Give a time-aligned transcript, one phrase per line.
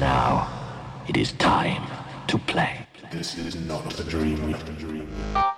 [0.00, 0.48] Now
[1.06, 1.82] it is time
[2.28, 2.86] to play.
[3.12, 4.52] This is not a dream.
[4.52, 5.53] Not a dream.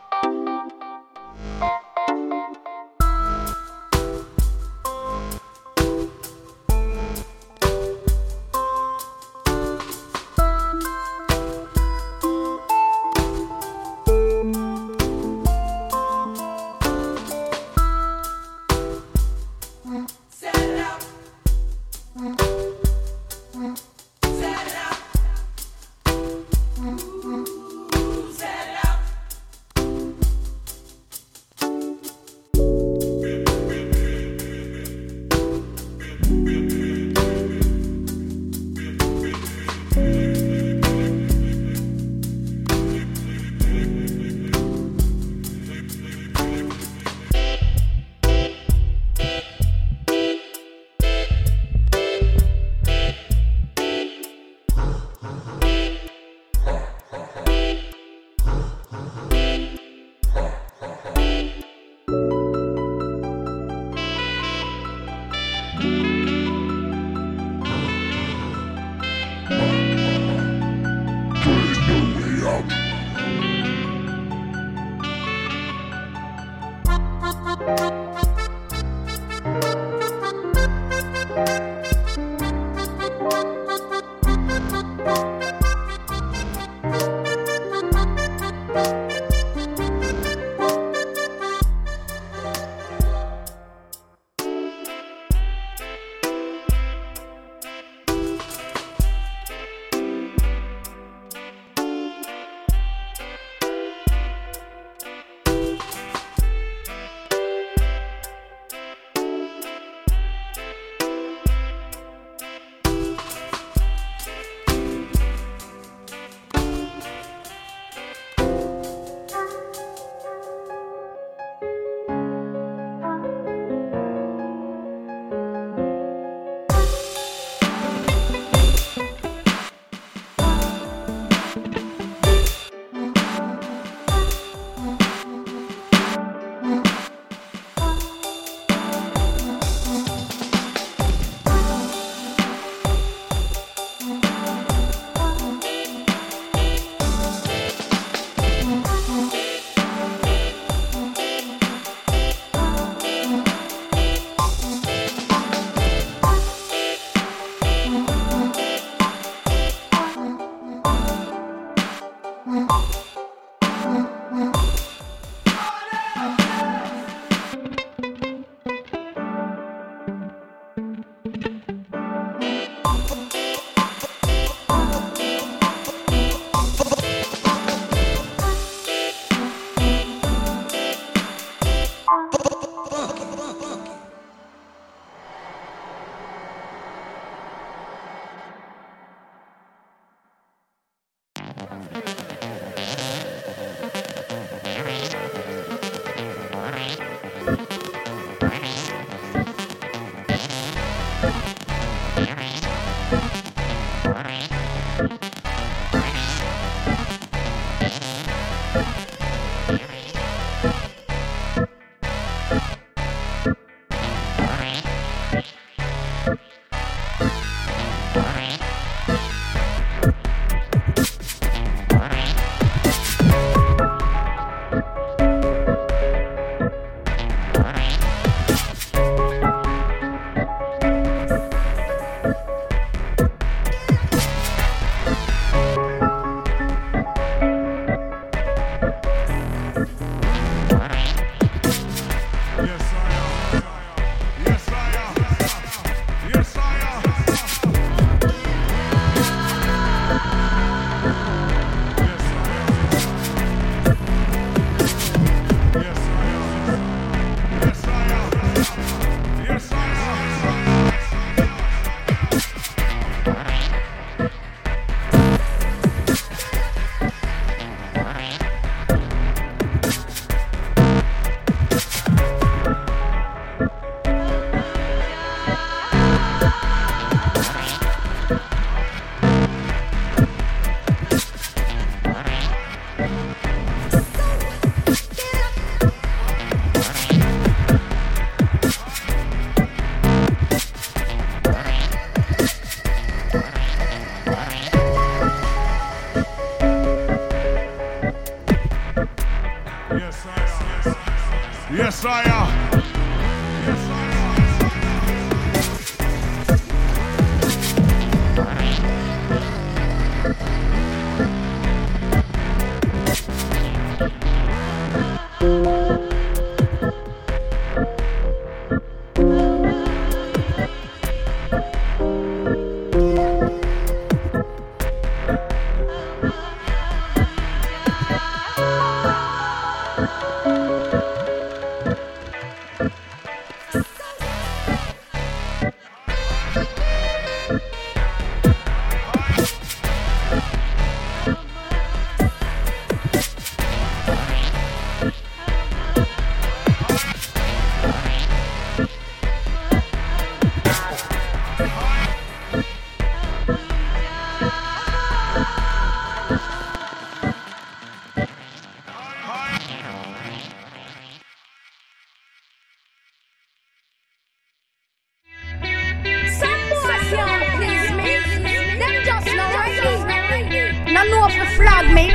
[371.26, 372.12] up the flag, mate.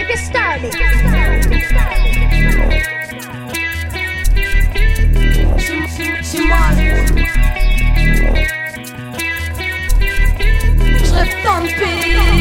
[0.00, 0.74] If you start it.
[11.04, 12.37] Je vais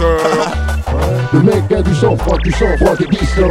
[0.00, 3.50] Le mec a du sang froid, du sang froid, des glissants.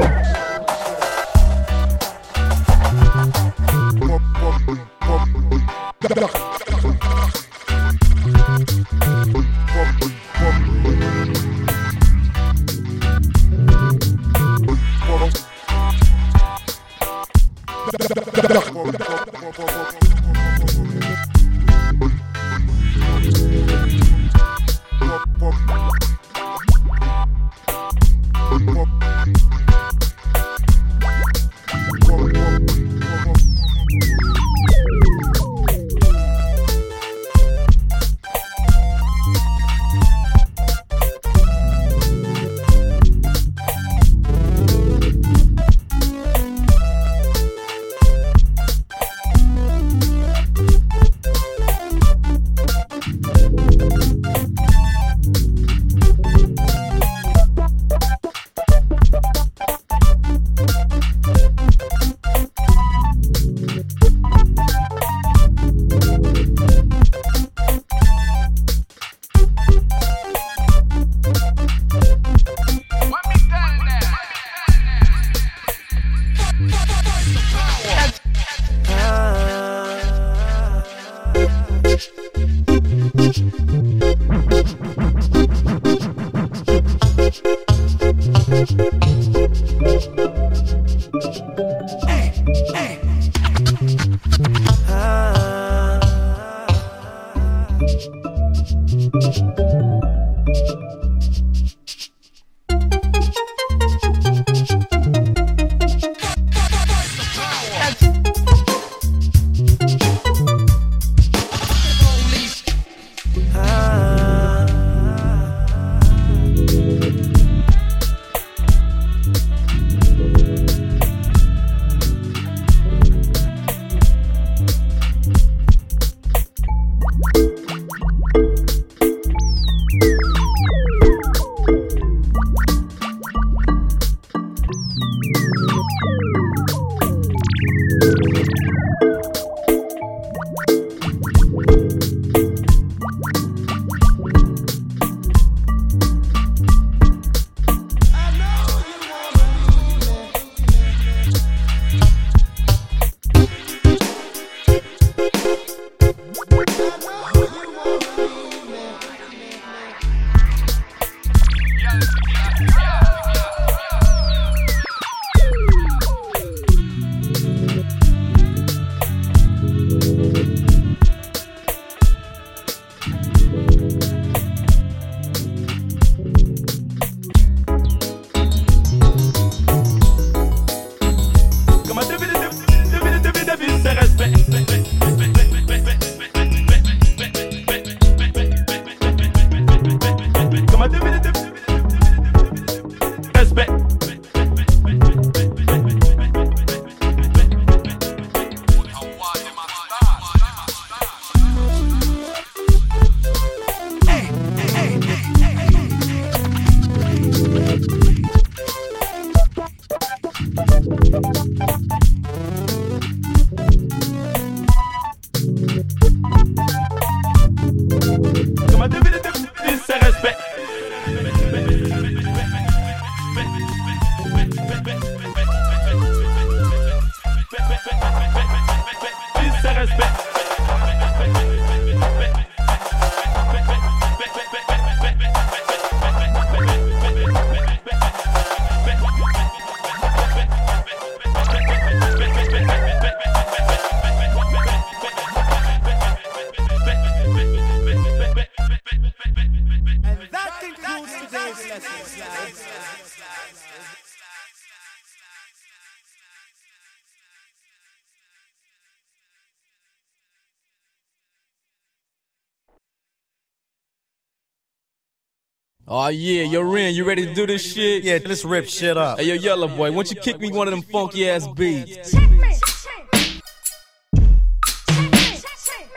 [265.91, 268.04] Oh yeah, yo oh, Ren, you ready to do this shit?
[268.04, 269.17] Yeah, let's rip shit up.
[269.17, 272.13] Hey yo, Yella Boy, why don't you kick me one of them funky ass beats?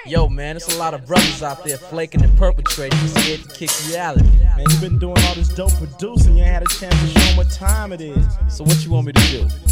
[0.07, 3.71] Yo, man, there's a lot of brothers out there flaking and perpetrating, scared to kick
[3.91, 4.25] reality.
[4.57, 7.27] Man, you been doing all this dope producing, you ain't had a chance to show
[7.27, 8.27] them what time it is.
[8.49, 9.72] So what you want me to do?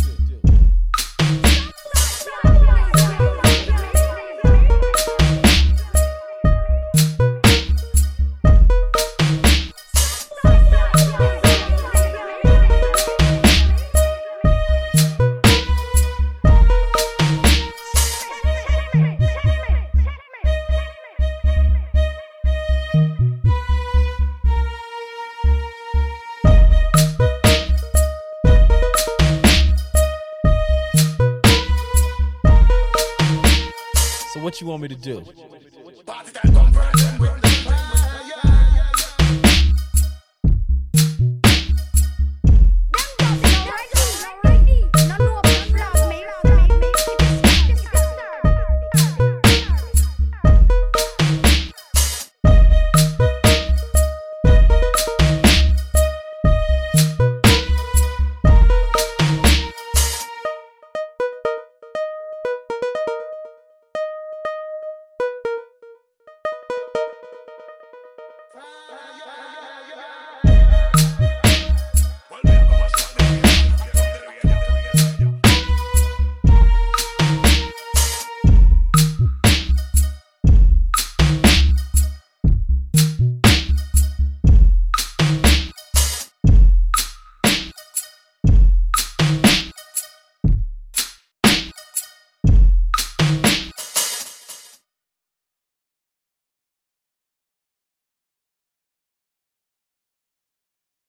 [34.81, 35.50] Want me to do?